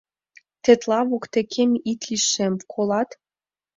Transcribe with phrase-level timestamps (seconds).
[0.63, 3.09] —Тетла воктекем ит лишем, колат!